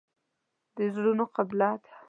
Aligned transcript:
د 0.75 0.77
زړونو 0.95 1.25
قبله 1.35 1.69
ده. 1.81 1.91